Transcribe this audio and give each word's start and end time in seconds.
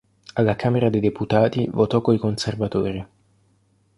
Alla 0.33 0.55
Camera 0.55 0.89
dei 0.89 0.99
deputati 0.99 1.69
votò 1.71 2.01
coi 2.01 2.17
conservatori. 2.17 3.05